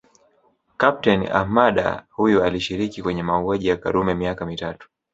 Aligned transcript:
Kapteni 0.77 1.27
Ahmada 1.27 2.05
huyu 2.09 2.43
alishiriki 2.43 3.01
kwenye 3.01 3.23
mauaji 3.23 3.67
ya 3.67 3.77
Karume 3.77 4.13
miaka 4.15 4.45
mitatu 4.45 4.89